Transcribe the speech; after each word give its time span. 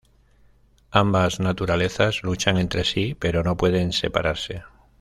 Ambas 0.89 1.39
naturalezas 1.39 2.23
luchan 2.23 2.57
entre 2.57 2.83
sí, 2.85 3.13
pero 3.13 3.43
no 3.43 3.55
pueden 3.55 3.93
separarse. 3.93 4.63